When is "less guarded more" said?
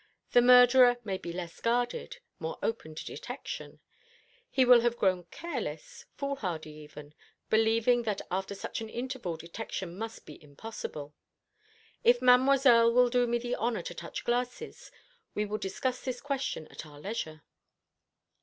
1.31-2.57